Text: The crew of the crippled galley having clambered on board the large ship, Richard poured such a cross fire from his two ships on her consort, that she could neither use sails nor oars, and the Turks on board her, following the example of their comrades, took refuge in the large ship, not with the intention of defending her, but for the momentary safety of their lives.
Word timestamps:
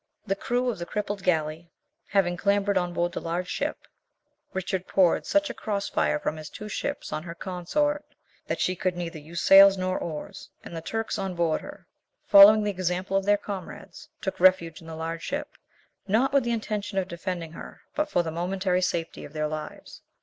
The 0.25 0.35
crew 0.35 0.67
of 0.71 0.79
the 0.79 0.87
crippled 0.87 1.21
galley 1.21 1.69
having 2.07 2.35
clambered 2.35 2.75
on 2.75 2.91
board 2.91 3.11
the 3.11 3.21
large 3.21 3.47
ship, 3.47 3.85
Richard 4.51 4.87
poured 4.87 5.27
such 5.27 5.51
a 5.51 5.53
cross 5.53 5.89
fire 5.89 6.17
from 6.17 6.37
his 6.37 6.49
two 6.49 6.67
ships 6.67 7.13
on 7.13 7.21
her 7.21 7.35
consort, 7.35 8.03
that 8.47 8.59
she 8.59 8.75
could 8.75 8.97
neither 8.97 9.19
use 9.19 9.43
sails 9.43 9.77
nor 9.77 9.99
oars, 9.99 10.49
and 10.63 10.75
the 10.75 10.81
Turks 10.81 11.19
on 11.19 11.35
board 11.35 11.61
her, 11.61 11.85
following 12.25 12.63
the 12.63 12.71
example 12.71 13.15
of 13.15 13.25
their 13.25 13.37
comrades, 13.37 14.09
took 14.21 14.39
refuge 14.39 14.81
in 14.81 14.87
the 14.87 14.95
large 14.95 15.21
ship, 15.21 15.51
not 16.07 16.33
with 16.33 16.45
the 16.45 16.51
intention 16.51 16.97
of 16.97 17.07
defending 17.07 17.51
her, 17.51 17.81
but 17.93 18.09
for 18.09 18.23
the 18.23 18.31
momentary 18.31 18.81
safety 18.81 19.23
of 19.23 19.33
their 19.33 19.47
lives. 19.47 20.01